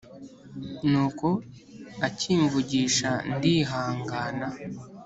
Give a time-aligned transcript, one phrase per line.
[0.89, 1.27] nuko
[2.07, 4.47] akimvugisha ndihangana